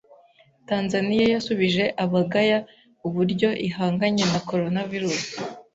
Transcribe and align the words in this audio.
Tanzania 0.69 1.23
yasubije 1.33 1.83
abagaya 2.03 2.57
iubuyo 3.01 3.49
ihanganye 3.67 4.23
na 4.31 4.39
coronavirus 4.49 5.21